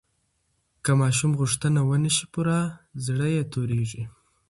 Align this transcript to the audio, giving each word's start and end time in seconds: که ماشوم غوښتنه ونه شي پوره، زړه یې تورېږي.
که 0.83 0.91
ماشوم 1.01 1.31
غوښتنه 1.39 1.79
ونه 1.83 2.11
شي 2.15 2.25
پوره، 2.33 2.57
زړه 3.05 3.27
یې 3.35 3.43
تورېږي. 3.53 4.03